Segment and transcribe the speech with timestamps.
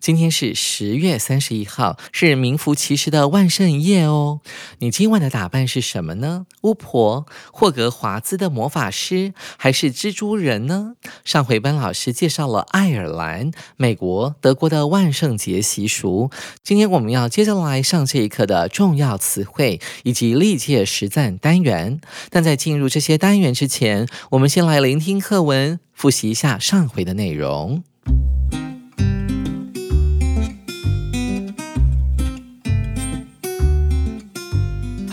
[0.00, 4.40] 今天是十月三十一号，是名副其实的万圣夜哦。
[4.78, 6.46] 你今晚的打扮是什么呢？
[6.62, 10.94] 巫婆、霍格华兹的魔法师，还是蜘蛛人呢？
[11.24, 16.30] 上回班老师介绍了爱尔兰、美国、德国的万圣节习俗，
[16.62, 22.00] 今天我们要接着来上这一课的重要词汇以及历届实战单元。
[22.30, 27.82] 但在进入这些单元之前，我们先来聆听课文，复习一下上回的内容。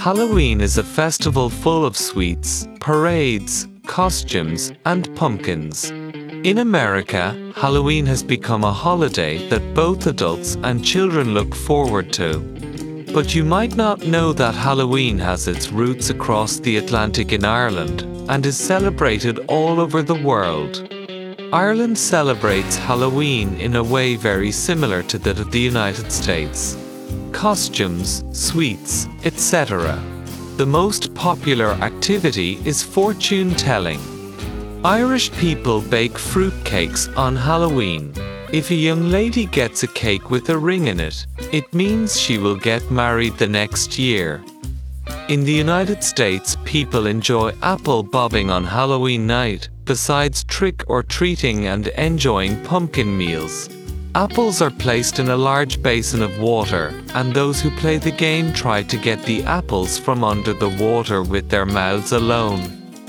[0.03, 5.91] Halloween is a festival full of sweets, parades, costumes, and pumpkins.
[6.43, 12.39] In America, Halloween has become a holiday that both adults and children look forward to.
[13.13, 18.01] But you might not know that Halloween has its roots across the Atlantic in Ireland
[18.29, 20.85] and is celebrated all over the world.
[21.53, 26.82] Ireland celebrates Halloween in a way very similar to that of the United States
[27.33, 30.01] costumes, sweets, etc.
[30.57, 33.99] The most popular activity is fortune telling.
[34.85, 38.13] Irish people bake fruit cakes on Halloween.
[38.51, 42.37] If a young lady gets a cake with a ring in it, it means she
[42.37, 44.43] will get married the next year.
[45.27, 51.67] In the United States, people enjoy apple bobbing on Halloween night, besides trick or treating
[51.67, 53.69] and enjoying pumpkin meals.
[54.15, 58.53] Apples are placed in a large basin of water, and those who play the game
[58.53, 62.61] try to get the apples from under the water with their mouths alone.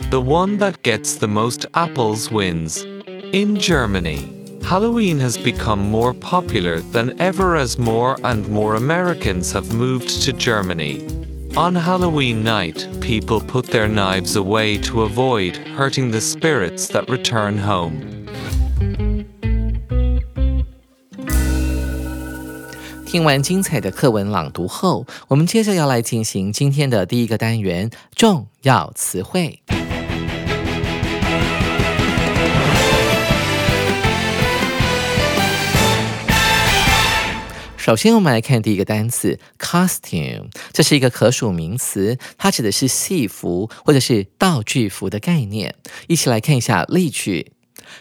[0.09, 2.85] The one that gets the most apples wins.
[3.35, 4.31] In Germany,
[4.63, 10.33] Halloween has become more popular than ever as more and more Americans have moved to
[10.33, 11.07] Germany.
[11.55, 17.59] On Halloween night, people put their knives away to avoid hurting the spirits that return
[17.59, 18.15] home.
[23.15, 29.63] 听完精彩的课文朗读后，我们接着要来进行今天的第一个单元——重要词汇。
[37.77, 45.77] 首先，我们来看第一个单词 costume，这是一个可数名词，它指的是戏服或者是道具服的概念。
[46.09, 47.53] 一起来看一下例句。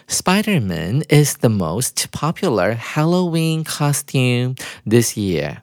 [0.07, 4.55] Spider-Man is the most popular Halloween costume
[4.87, 5.57] this year.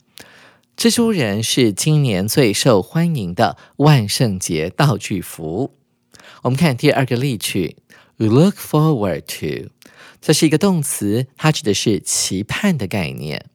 [0.77, 5.75] 蜘蛛人是今年最受欢迎的万圣节道具服。
[6.43, 7.77] 我们看第二个例句，
[8.19, 9.71] look forward to，
[10.21, 13.47] 这是一个动词，它指的是期盼的概念。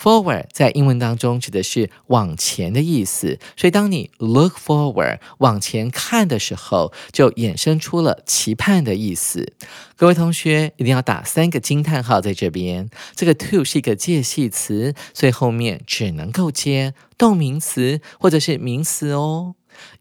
[0.00, 9.54] Forward 在英文当中指的是往前的意思，所以当你 look forward 往前看的时候，就衍生出了期盼的意思。
[9.96, 12.90] 各位同学一定要打三个惊叹号在这边。
[13.14, 19.54] 这个 to 是一个介系词，所以后面只能够接动名词或者是名词哦。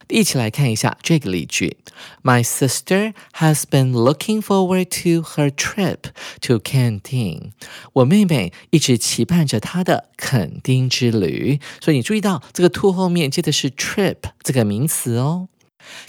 [0.08, 1.78] 一起来看一下这个例句
[2.24, 6.12] ：My sister has been looking forward to her trip
[6.42, 7.52] to Canton。
[7.94, 11.60] 我妹妹一直期盼着她的垦丁之旅。
[11.82, 15.48] 所以你注意到这个 to 后面接的是 trip 这个名词哦。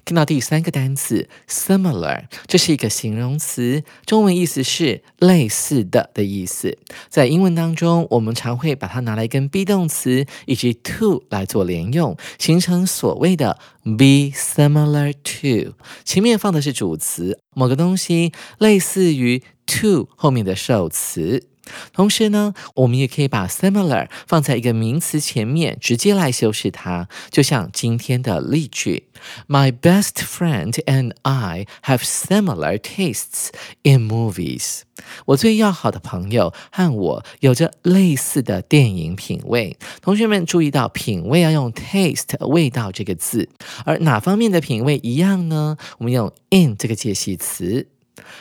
[0.04, 6.78] 看到第三个单词 similar，这是一个形容词，中文意思是类似的的意思。
[7.08, 15.74] 在英文当中，我们常会把它拿来跟 be 动词以及 to 来做连用，形成所谓的 be similar to。
[16.04, 21.48] 前面放的是主词，某个东西类似于 to 后面的受词。
[21.92, 27.08] 同时呢，我们也可以把 similar 放在一个名词前面，直接来修饰它。
[27.30, 29.08] 就像今天的例句
[29.48, 33.48] ：My best friend and I have similar tastes
[33.82, 34.82] in movies。
[35.26, 39.76] 我最要好的朋友和我有着类似的电影品味。
[40.00, 43.48] 同学们注意到，品味要用 taste 味道这个字，
[43.84, 45.76] 而哪方面的品味一样呢？
[45.98, 47.88] 我们用 in 这个介系词。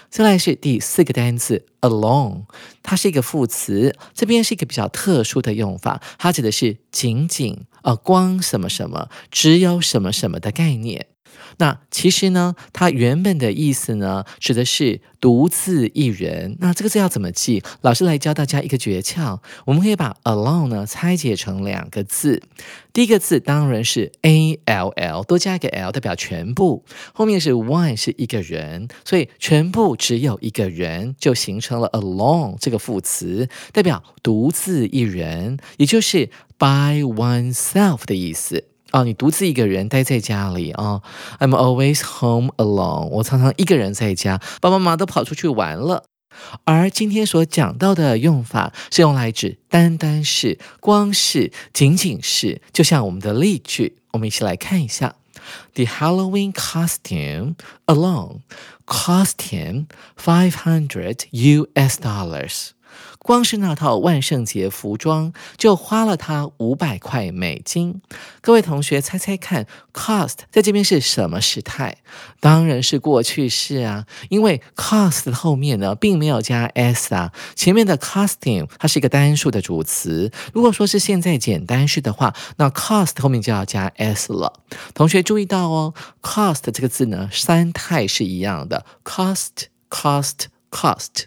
[0.10, 2.46] 接下来是第四个单词 alone，
[2.82, 11.08] 它是一个副词，这边是一个比较特殊的用法，它指的是仅仅、呃光什么什么、只有什么什么的概念。
[11.58, 16.58] 那其实呢，它原本的意思呢，指的是独自一人。
[16.60, 17.64] 那这个字要怎么记？
[17.82, 22.42] 老师来教大家一个诀窍，我们可以把 alone 呢拆解成两个字。
[22.94, 38.64] 第一个字当然是 a l l，多加一个 l 代表全部，后面是 one 是一个人，所以全部只有一个人，就形成了 alone 这个副词，代表独自一人，也就是 by oneself 的意思。
[38.96, 41.02] 啊，你独自一个人待在家里啊
[41.40, 43.08] ？I'm always home alone。
[43.10, 46.06] 我常常一个人在家，爸爸妈妈都跑出去玩了。
[46.64, 55.16] 而今天所讲到的用法是用来指单单是、光是、仅仅是，就像我们的例句，我们一起来看一下
[55.74, 57.56] ：The Halloween costume
[57.88, 58.44] alone
[58.86, 59.88] cost him
[60.18, 62.00] five hundred U.S.
[62.00, 62.70] dollars。
[63.26, 68.00] 光是那套万圣节服装就花了他五百块美金。
[68.40, 71.98] 各位同学猜猜看，cost 在这边是什么时态？
[72.40, 80.32] 当然是过去式啊，因为 cost 后面呢并没有加 s 啊，前面的 costume 它是一个单数的主词。
[80.54, 84.54] 如果说是现在简单式的话，那 cost 后面就要加 s 了。
[84.94, 91.26] 同学注意到哦，cost 这个字呢三态是一样的，cost，cost，cost。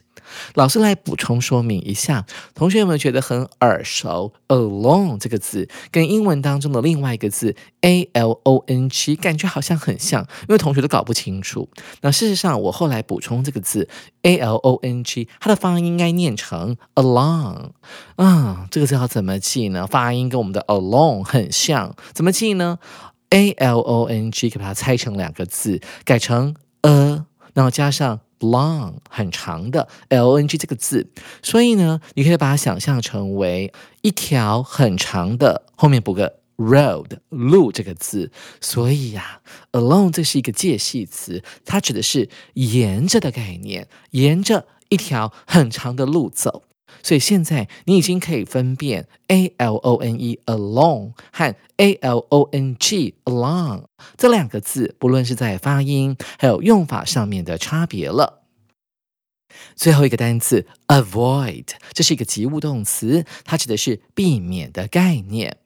[0.54, 11.68] 老师来补充说明一下，同学有没有觉得很耳熟？alone 这个字跟英文当中的另外一个字 a l o n g 感觉好像很像，因为同学都搞不清楚。
[12.00, 13.88] 那事实上，我后来补充这个字
[14.22, 17.70] a l o n g，它的发音应该念成 along。
[18.16, 19.86] 啊，这个字要怎么记呢？
[19.86, 22.78] 发音跟我们的 alone 很像，怎么记呢
[23.30, 28.20] ？a l o n g 可把它拆成两个字，改成 a，然后加上。
[28.40, 31.10] Long 很长的 l n g 这个字，
[31.42, 38.30] 所以呢，你可以把它想象成为一条很长的，后面补个 road 路这个字。
[38.60, 39.40] 所以呀
[39.72, 46.64] ，alone 这是一个介系词，它指的是沿着的概念，沿着一条很长的路走。
[47.02, 53.84] 所以现在你已经可以分辨 a l o n e alone 和 a l o n g along
[54.16, 58.42] 这两个字，不论是在发音还有用法上面的差别了。
[59.74, 65.58] 最后一个单词 avoid，这是一个及物动词，它指的是避免的概念。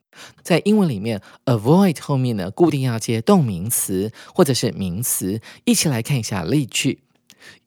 [0.43, 5.41] 在英文里面，avoid 后面呢固定要接动名词或者是名词。
[5.65, 6.99] 一起来看一下例句。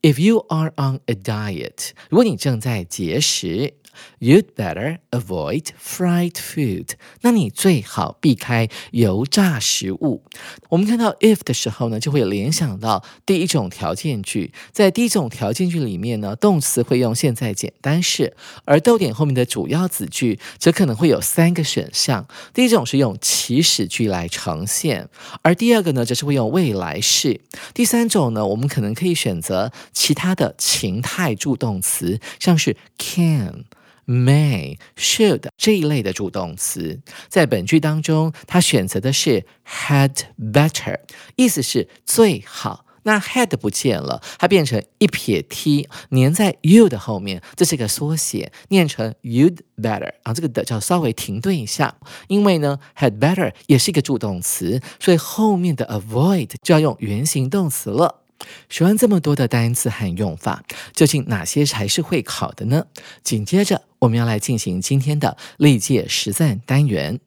[0.02, 3.76] If you are on a diet，如果你正在节食。
[4.19, 6.91] You'd better avoid fried food。
[7.23, 10.23] 那你最好避开油炸食物。
[10.69, 14.53] 我们看到 if 的时候呢，就会联想到第一种条件句。
[14.73, 22.27] 在第一种条件句里面呢，动词会用现在简单式，而逗点后面的主要子句则可能会有三个选项。
[22.53, 25.09] 第一种是用祈使句来呈现，
[25.43, 27.41] 而第二个呢，则是会用未来式。
[27.75, 33.65] 第三种呢，我们可能可以选择其他的情态助动词，像是 can。
[34.07, 41.01] May, should 这一类的助动词，在本句当中，它选择的是 had better，
[41.35, 42.85] 意思是最好。
[43.03, 50.35] 那 had 不见了，它变成一撇 t 粘在 you 的后面，这是个缩写，念成 you'd better 啊。
[50.35, 51.97] 这个的叫稍微停顿一下，
[52.27, 58.23] 因为呢 had better 也是一个助动词，所以后面的 avoid 就要用原形动词了。
[58.69, 62.87] 学完这么多的单词和用法，究竟哪些才是会考的呢？
[63.23, 67.21] 紧接着我们要来进行今天的历届实战单元。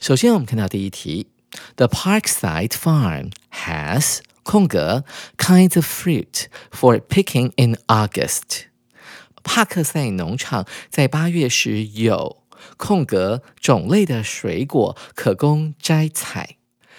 [0.00, 1.28] 首先，我们看到第一题
[1.76, 5.04] ：The Parkside Farm has 空格
[5.38, 8.66] kinds of fruit for picking in August。
[9.42, 12.43] 帕克赛农场在八月时有。
[12.76, 16.56] 空格种类的水果可供摘采，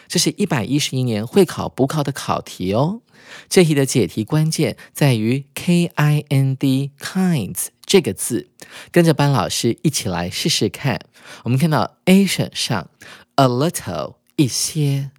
[0.07, 3.01] 这是一百一十一年会考补考的考题哦。
[3.49, 8.49] 这题的解题关键在于 k i n d kinds 这个字，
[8.91, 10.99] 跟着班老师一起来试试看。
[11.43, 12.89] 我们看到 A 选项
[13.35, 15.11] a little 一些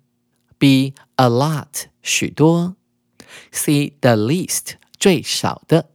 [0.59, 2.76] ；B a lot 许多
[3.53, 5.91] ；C the least 最少的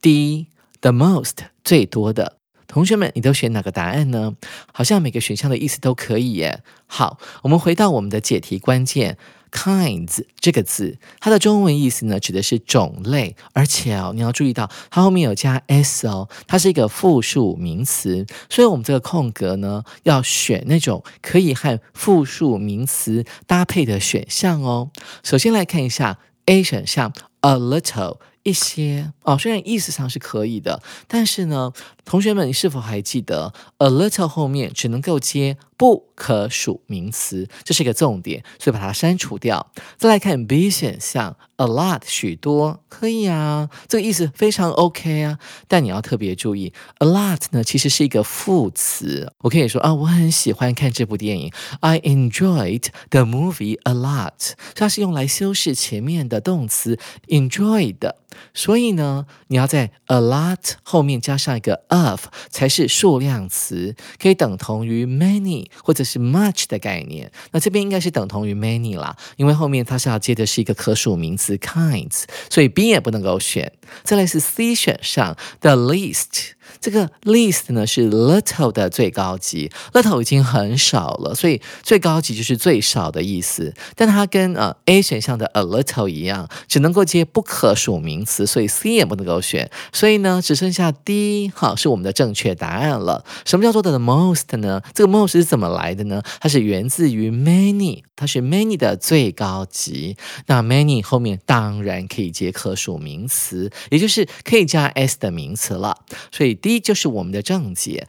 [0.00, 0.46] ；D
[0.80, 2.41] the most 最多的。
[2.72, 4.32] 同学们，你都选哪个答案呢？
[4.72, 6.62] 好像每个选项的意思都可以耶。
[6.86, 9.18] 好，我们回到我们的解题关键。
[9.50, 24.90] kinds 这个字，它的中文意思呢，指的是种类，而且哦，你要注意到它后面有加 s 哦，它是一个复数名词，所以我们这个空格呢，要选那种可以和复数名词搭配的选项哦。
[25.22, 27.12] 首先来看一下 A 选项
[27.42, 28.16] ，a little。
[28.44, 31.72] 一些哦，虽然意思上是可以的，但是呢，
[32.04, 39.72] 同学们，你是否还记得 a little 后面只能够接不可数名词，这是一个重点，所以把它删除掉。
[39.96, 58.12] 再来看 B 选项，a lot 许多可以啊，这个意思非常 OK 啊，但你要特别注意，a lot 呢其实是一个副词，我可以说啊，我很喜欢看这部电影，I enjoyed the movie a lot，它是用来修饰前面的动词 enjoyed。
[58.54, 67.30] 所以呢，你要在 a lot 后面加上一个 of，才是数量词，可以等同于 many 或者是 much 的概念。
[67.52, 73.72] 那这边应该是等同于 many 啦，因为后面它是要接的是一个可数名词 kinds，所以 B 也不能够选。
[74.02, 76.52] 再来是 C 选项 the least。
[76.80, 83.74] 这个 least 呢是 little 的最高级，little 已经很少了，所以最高级就是最少的意思。
[83.96, 89.70] 但它跟呃 A 选项的 a little 一样，只能够接不可数名词，所以 C 也不能够选。
[89.92, 93.24] 所以呢，只剩下 D 好是我们的正确答案了。
[93.44, 94.82] 什么叫做的 most 呢？
[94.94, 96.22] 这个 most 是怎么来的呢？
[96.40, 100.16] 它是源自于 many，它是 many 的最高级。
[100.46, 105.96] 那 many 后面当然可以接可数名词，也就是可以加 s 的名词了。
[106.30, 106.51] 所以。
[106.51, 108.07] D 就是我们的正解，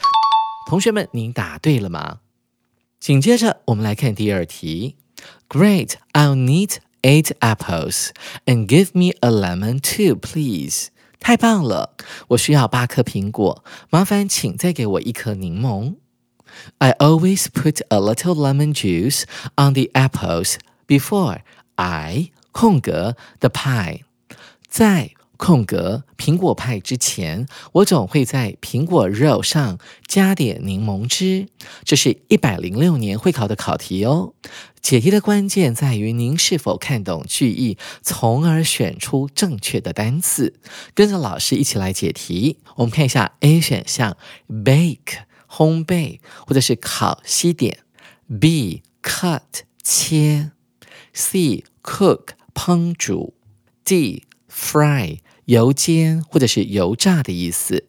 [0.69, 2.21] 同学们，您答对了吗？
[3.01, 4.97] 紧接着我们来看第二题。
[5.49, 8.11] Great, I'll need eight apples
[8.45, 10.89] and give me a lemon too, please.
[11.21, 11.97] 太棒了，
[12.29, 15.97] 我需要八颗苹果，麻烦请再给我一颗柠檬。
[16.79, 19.23] I always put a little lemon juice
[19.57, 21.41] on the apples before
[21.77, 24.03] I 空格 the pie
[24.69, 25.13] 在。
[25.38, 31.48] 空格苹果派之前，我总会在苹果肉上加点柠檬汁。
[31.84, 34.34] 这是一百零六年会考的考题哦。
[34.82, 40.60] 解题的关键在于您是否看懂句意，从而选出正确的单词。
[40.94, 42.60] 跟着老师一起来解题。
[42.76, 44.18] 我们看一下 A 选项
[44.50, 47.80] ：bake 烘焙或者是烤西点
[48.30, 49.42] ；B cut
[49.82, 50.52] 切
[51.14, 53.34] ；C cook 烹煮
[53.86, 55.20] ；D fry。
[55.46, 57.84] 油煎或者是油炸的意思，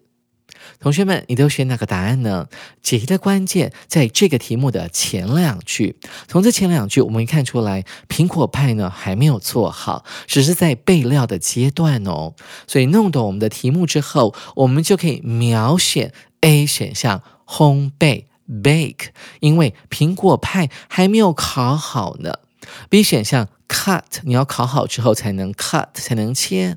[0.81, 2.49] 同学们，你都选哪个答案呢？
[2.83, 5.97] 解题的关键在这个题目的前两句。
[6.27, 12.35] 从这前两句，我们看出来，苹果派呢还没有做好，只是在备料的阶段哦。
[12.67, 22.41] 所以弄懂我们的题目之后，我们就可以秒选 A 选项烘焙 bake，因为苹果派还没有烤好呢。
[22.89, 23.49] B 选项。
[23.67, 26.77] cut，你要烤好之后才能 cut，才能切。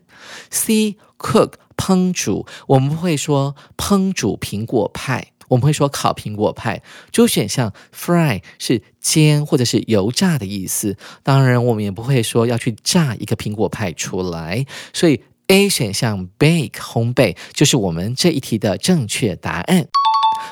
[0.49, 6.81] C cook，烹煮，我们不会说烹煮苹果派，我们会说烤苹果派。
[7.11, 14.65] 就选项 fry 是煎或者是油炸的意思，当然我们也不会说要去炸一个苹果派出来。
[14.93, 19.87] 所以 A 选项 bake 烘焙就是我们这一题的正确答案。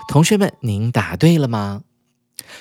[0.09, 1.81] 同学们，您答对了吗？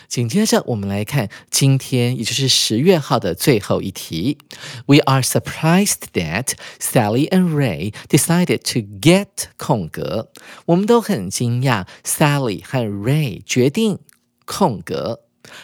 [0.08, 4.38] 紧接着，我们来看今天，也就是十月号的最后一题。
[4.86, 10.30] We are surprised that Sally and Ray decided to get 空格。
[10.66, 13.98] 我们都很惊讶，Sally 和 Ray 决定
[14.44, 15.20] 空格。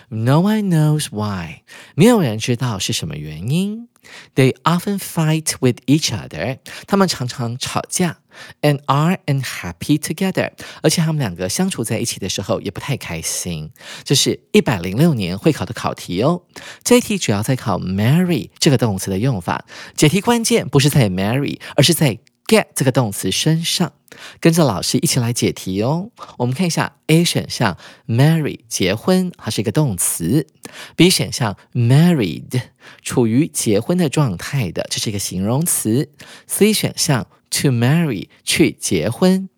[0.09, 1.63] No one knows why，
[1.95, 3.89] 没有人知道是什么原因。
[4.35, 8.20] They often fight with each other，他们常常吵架
[8.63, 10.51] ，and are and happy together，
[10.83, 13.71] 而且他们两个相处在一起的时候也不太开心。
[14.05, 16.43] 这是一百零六年会考的考题哦。
[16.83, 19.65] 这一题主要在考 marry 这个动词的用法，
[19.97, 22.19] 解题关键不是在 marry，而是在
[22.51, 23.93] get 这个动词身上。
[24.41, 26.11] 跟着老师一起来解题哦。
[26.39, 27.79] 我们看一下 A 选项
[28.09, 30.49] ，marry 结婚，它是一个动词
[30.97, 32.61] ；B 选项，married
[33.03, 36.11] 处于结婚的状态的，这是一个形容词
[36.49, 39.49] ；C 选项，to marry 去结婚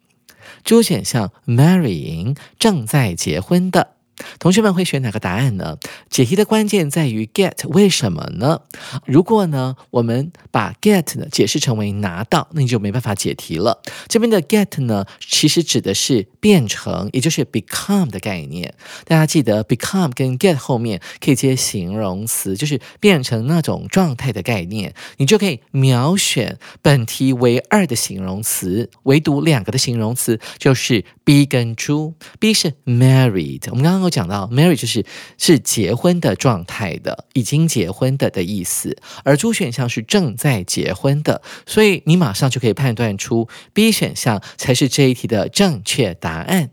[0.63, 3.92] ；D 选项，marrying 正在结婚的。
[4.38, 5.78] 同学们会选哪个答案呢？
[6.11, 8.61] 解题的关键在于 get，为什么呢？
[9.07, 13.81] 如果呢，我们把 get 呢解释成为拿到，那你就没办法解题了。
[14.09, 18.75] 这边的 get 呢，其实指的是变成，也就是 become 的概念。
[19.04, 24.95] 大家记得 become 跟 get 后面可以接形容词，就是变成那种状态的概念。
[25.16, 32.14] 你就可以秒选本题为二的形容词，唯独两个的形容词就是 B 跟朱。
[32.38, 35.05] B 是 married，我们刚刚有讲到 married 就是
[35.38, 46.71] 是结婚的状态的，已经结婚的的意思，而朱选项是正在结婚的，所以你马上就可以判断出 B 选项才是这一题的正确答案。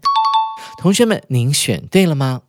[0.82, 2.42] 同学们，您选对了吗？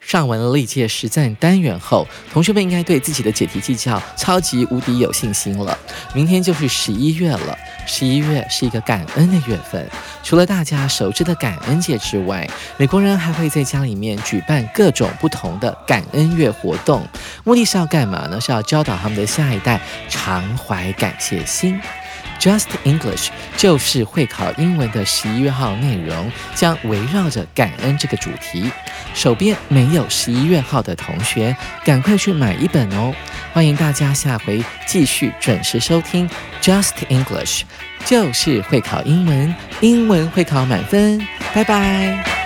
[0.00, 5.78] 上完了历届实战单元后，同学们应该对自己的解题技巧超级无敌有信心了。
[6.14, 7.56] 明天就是十一月了，
[7.86, 9.86] 十一月是一个感恩的月份。
[10.22, 17.06] 除了大家熟知的感恩节之外，美国人还会在家里面举办各种不同的感恩月活动，
[17.44, 18.40] 目的是要干嘛呢？
[18.40, 21.78] 是要教导他们的下一代常怀感谢心。
[22.40, 23.28] Just English
[23.58, 28.70] 就是会考英文的十一月号内容，将围绕着感恩这个主题。
[29.12, 31.54] 手边没有十一月号的同学，
[31.84, 33.14] 赶快去买一本哦！
[33.52, 36.28] 欢迎大家下回继续准时收听
[36.62, 37.62] Just English，
[38.06, 41.20] 就是会考英文，英文会考满分。
[41.52, 42.39] 拜拜。